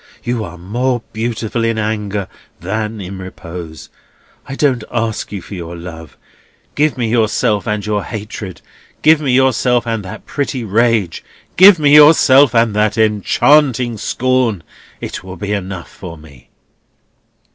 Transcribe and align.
You 0.23 0.43
are 0.43 0.57
more 0.57 1.03
beautiful 1.13 1.63
in 1.63 1.77
anger 1.77 2.27
than 2.59 2.99
in 2.99 3.19
repose. 3.19 3.89
I 4.47 4.55
don't 4.55 4.83
ask 4.91 5.31
you 5.31 5.43
for 5.43 5.53
your 5.53 5.75
love; 5.75 6.17
give 6.73 6.97
me 6.97 7.07
yourself 7.07 7.67
and 7.67 7.85
your 7.85 8.03
hatred; 8.03 8.61
give 9.03 9.21
me 9.21 9.31
yourself 9.31 9.85
and 9.85 10.03
that 10.03 10.25
pretty 10.25 10.63
rage; 10.63 11.23
give 11.55 11.77
me 11.77 11.93
yourself 11.93 12.55
and 12.55 12.75
that 12.75 12.97
enchanting 12.97 13.99
scorn; 13.99 14.63
it 15.01 15.23
will 15.23 15.37
be 15.37 15.53
enough 15.53 15.91
for 15.91 16.17
me." 16.17 16.49